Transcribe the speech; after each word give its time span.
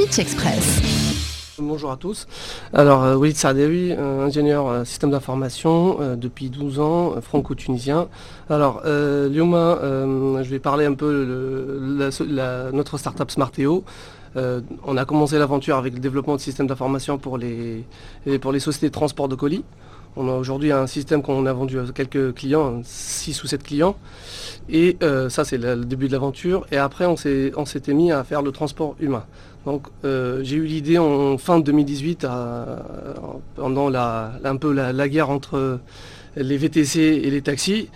Express. 0.00 0.80
Bonjour 1.58 1.90
à 1.90 1.98
tous. 1.98 2.26
Alors, 2.72 3.04
euh, 3.04 3.16
Walid 3.16 3.36
euh, 3.44 4.24
ingénieur 4.24 4.66
euh, 4.66 4.84
système 4.84 5.10
d'information 5.10 5.98
euh, 6.00 6.16
depuis 6.16 6.48
12 6.48 6.80
ans, 6.80 7.20
franco-tunisien. 7.20 8.08
Alors, 8.48 8.80
euh, 8.86 9.28
je 9.30 10.50
vais 10.50 10.58
parler 10.58 10.86
un 10.86 10.94
peu 10.94 11.12
de 11.12 12.10
la, 12.24 12.72
notre 12.72 12.96
startup 12.96 13.30
Smarteo. 13.30 13.84
On 14.36 14.96
a 14.96 15.04
commencé 15.04 15.38
l'aventure 15.38 15.76
avec 15.76 15.92
le 15.92 16.00
développement 16.00 16.36
de 16.36 16.40
systèmes 16.40 16.66
d'information 16.66 17.18
pour 17.18 17.36
les, 17.36 17.84
pour 18.40 18.52
les 18.52 18.60
sociétés 18.60 18.86
de 18.88 18.92
transport 18.92 19.28
de 19.28 19.34
colis. 19.34 19.64
On 20.16 20.28
a 20.28 20.32
aujourd'hui 20.32 20.72
un 20.72 20.86
système 20.86 21.22
qu'on 21.22 21.46
a 21.46 21.52
vendu 21.52 21.78
à 21.78 21.84
quelques 21.94 22.34
clients, 22.34 22.80
6 22.82 23.44
ou 23.44 23.46
7 23.46 23.62
clients. 23.62 23.96
Et 24.68 24.96
euh, 25.02 25.28
ça, 25.28 25.44
c'est 25.44 25.58
le, 25.58 25.76
début 25.84 26.08
de 26.08 26.12
l'aventure. 26.12 26.66
Et 26.72 26.76
après, 26.76 27.06
on 27.06 27.16
s'était 27.16 27.94
mis 27.94 28.10
à 28.10 28.24
faire 28.24 28.42
le 28.42 28.50
transport 28.50 28.96
humain. 28.98 29.24
Donc, 29.66 29.86
euh, 30.04 30.40
j'ai 30.42 30.56
eu 30.56 30.64
l'idée 30.64 30.98
en 30.98 31.38
fin 31.38 31.60
2018, 31.60 32.24
à, 32.24 32.82
pendant 33.54 33.88
la, 33.88 34.32
un 34.42 34.56
peu 34.56 34.72
la, 34.72 35.08
guerre 35.08 35.30
entre 35.30 35.78
les 36.36 36.56
VTC 36.56 36.98
et 36.98 37.30
les 37.30 37.42
taxis. 37.42 37.88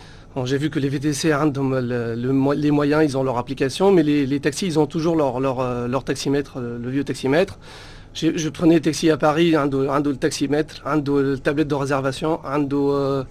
J'ai 0.44 0.58
vu 0.58 0.69
que 0.69 0.80
les 0.80 0.88
VTC, 0.88 1.30
le, 1.30 2.14
le, 2.14 2.55
les 2.55 2.70
moyens, 2.70 3.02
ils 3.05 3.16
ont 3.16 3.22
leur 3.22 3.38
application, 3.38 3.92
mais 3.92 4.02
les, 4.02 4.41
taxis, 4.41 4.66
ils 4.66 4.78
ont 4.78 4.86
toujours 4.86 5.16
leur, 5.16 5.41
leur, 5.41 5.88
leur 5.88 6.05
taximètre, 6.05 6.58
le 6.60 6.91
vieux 6.91 7.05
taximètre. 7.05 7.58
Je 8.14 8.48
prenais 8.48 8.77
le 8.77 8.80
taxi 8.80 9.10
à 9.10 9.16
Paris, 9.16 9.56
un 9.56 9.66
le 9.66 10.14
taximètre, 10.14 10.82
un 10.86 10.96
la 10.96 11.36
tablette 11.36 11.68
de 11.68 11.74
réservation, 11.74 12.41
un 12.45 12.62
euh, 12.72 13.24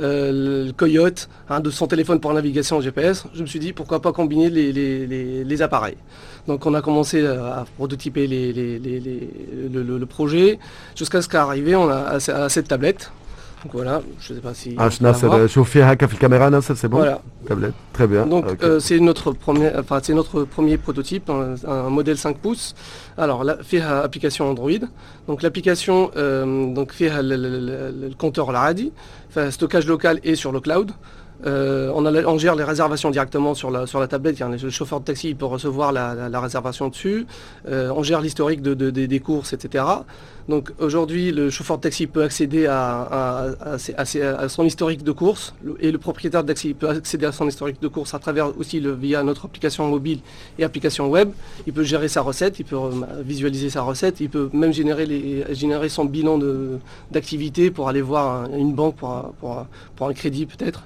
euh, 0.00 0.66
le 0.66 0.72
coyote, 0.72 1.28
un 1.48 1.58
de 1.58 1.70
son 1.70 1.88
téléphone 1.88 2.20
pour 2.20 2.32
navigation 2.32 2.80
GPS. 2.80 3.24
Je 3.34 3.42
me 3.42 3.46
suis 3.46 3.58
dit 3.58 3.72
pourquoi 3.72 4.00
pas 4.00 4.12
combiner 4.12 4.48
les, 4.48 5.62
appareils. 5.62 5.96
Donc 6.46 6.66
on 6.66 6.74
a 6.74 6.80
commencé 6.80 7.26
à 7.26 7.66
prototyper 7.76 8.28
le, 8.28 9.82
le, 9.82 10.06
projet 10.06 10.60
jusqu'à 10.94 11.20
ce 11.20 11.28
qu'arrivé 11.28 11.74
on 11.74 11.88
a 11.88 11.96
à, 11.96 12.44
à 12.44 12.48
cette 12.48 12.68
tablette 12.68 13.10
donc 13.64 13.72
voilà, 13.72 14.02
je 14.20 14.32
ne 14.32 14.38
sais 14.38 14.42
pas 14.42 14.54
si. 14.54 14.76
Ah, 14.78 14.88
chauffer 15.48 15.82
à 15.82 15.88
la 15.88 15.96
caméra, 15.96 16.50
c'est 16.62 16.88
bon 16.88 16.98
Voilà. 16.98 17.20
Tablette, 17.46 17.74
très 17.92 18.06
bien. 18.06 18.24
Donc 18.26 18.46
okay. 18.46 18.64
euh, 18.64 18.78
c'est 18.80 19.00
notre 19.00 19.32
premier, 19.32 19.70
enfin 19.76 20.00
notre 20.10 20.44
premier 20.44 20.78
prototype, 20.78 21.28
un, 21.28 21.54
un, 21.66 21.90
modèle 21.90 22.16
5 22.16 22.38
pouces. 22.38 22.74
Alors 23.16 23.42
là, 23.42 23.56
fait 23.62 23.80
application 23.80 24.48
Android. 24.48 24.70
Donc 25.26 25.42
l'application, 25.42 26.10
euh, 26.16 26.72
donc 26.72 26.92
fait 26.92 27.10
le, 27.22 27.36
le, 27.36 27.48
le, 27.58 28.08
le 28.08 28.14
compteur 28.16 28.52
Laradi, 28.52 28.92
stockage 29.50 29.86
local 29.86 30.20
et 30.22 30.36
sur 30.36 30.52
le 30.52 30.60
cloud. 30.60 30.92
Euh, 31.46 31.92
on, 31.94 32.38
gère 32.38 32.56
les 32.56 32.64
réservations 32.64 33.10
directement 33.10 33.54
sur 33.54 33.70
la, 33.70 34.08
tablette. 34.08 34.40
Le 34.40 34.70
chauffeur 34.70 35.00
de 35.00 35.04
taxi 35.04 35.34
peut 35.34 35.44
recevoir 35.44 35.92
la, 35.92 36.40
réservation 36.40 36.88
dessus. 36.88 37.26
Euh, 37.68 37.92
on 37.94 38.02
gère 38.02 38.20
l'historique 38.20 38.62
de, 38.62 38.74
de, 38.74 38.90
de, 38.90 39.06
des 39.06 39.20
courses, 39.20 39.52
etc. 39.52 39.84
Donc 40.48 40.72
aujourd'hui, 40.78 41.30
le 41.30 41.50
chauffeur 41.50 41.76
de 41.76 41.82
taxi 41.82 42.06
peut 42.06 42.22
accéder 42.22 42.66
à, 42.66 43.54
son 44.48 44.64
historique 44.64 45.04
de 45.04 45.12
course 45.12 45.54
et 45.78 45.92
le 45.92 45.98
propriétaire 45.98 46.42
de 46.42 46.48
taxi 46.48 46.72
peut 46.72 46.88
accéder 46.88 47.26
à 47.26 47.32
son 47.32 47.46
historique 47.46 47.82
de 47.82 47.88
course 47.88 48.14
à 48.14 48.18
travers 48.18 48.58
aussi 48.58 48.82
via 48.98 49.22
notre 49.22 49.44
application 49.44 49.86
mobile 49.88 50.20
et 50.58 50.64
application 50.64 51.08
web. 51.10 51.30
Il 51.66 51.74
peut 51.74 51.82
gérer 51.82 52.08
sa 52.08 52.22
recette, 52.22 52.58
il 52.58 52.64
peut 52.64 52.78
visualiser 53.20 53.68
sa 53.68 53.82
recette, 53.82 54.20
il 54.20 54.30
peut 54.30 54.48
même 54.54 54.72
générer, 54.72 55.88
son 55.90 56.06
bilan 56.06 56.38
d'activité 57.10 57.70
pour 57.70 57.90
aller 57.90 58.02
voir 58.02 58.48
une 58.50 58.72
banque 58.72 58.96
pour 58.96 60.08
un 60.08 60.14
crédit 60.14 60.46
peut-être. 60.46 60.82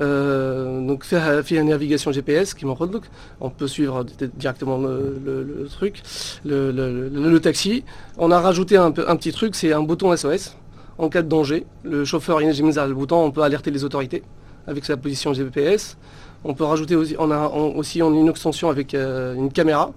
Euh, 0.00 0.86
donc 0.86 1.04
faire, 1.04 1.44
faire 1.44 1.62
une 1.62 1.68
navigation 1.68 2.12
GPS 2.12 2.54
qui 2.54 2.64
m'enroule 2.64 3.00
on 3.40 3.50
peut 3.50 3.66
suivre 3.66 4.04
directement 4.36 4.78
le, 4.78 5.66
truc, 5.70 6.02
le, 6.44 7.38
taxi. 7.38 7.84
On 8.18 8.30
a 8.30 8.40
rajouté 8.40 8.76
un, 8.76 8.90
petit 8.92 9.32
truc, 9.32 9.54
c'est 9.54 9.72
un 9.72 9.82
bouton 9.82 10.14
SOS. 10.16 10.56
En 10.98 11.08
cas 11.08 11.22
de 11.22 11.28
danger, 11.28 11.66
le 11.84 12.04
chauffeur 12.04 12.40
mis 12.62 12.74
le 12.88 12.94
bouton, 12.94 13.24
on 13.24 13.30
peut 13.30 13.42
alerter 13.42 13.70
les 13.70 13.84
autorités 13.84 14.22
avec 14.66 14.84
sa 14.84 14.96
position 14.96 15.32
GPS. 15.32 15.96
On 16.44 16.54
peut 16.54 16.64
rajouter 16.64 16.96
aussi, 16.96 17.14
on 17.18 17.30
a 17.30 17.48
on, 17.48 17.76
aussi 17.76 18.02
on 18.02 18.12
a 18.12 18.16
une 18.16 18.28
extension 18.28 18.68
avec 18.68 18.94
euh, 18.94 19.34
une 19.34 19.52
caméra. 19.52 19.92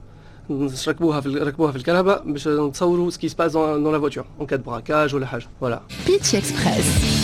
ce 3.11 3.17
qui 3.17 3.29
se 3.29 3.35
passe 3.35 3.53
dans, 3.53 3.91
la 3.91 3.97
voiture 3.97 4.25
en 4.39 4.45
cas 4.45 4.57
de 4.57 4.63
braquage 4.63 5.13
ou 5.13 5.19
la. 5.19 5.81
Pitch 6.05 6.33
Express. 6.33 7.14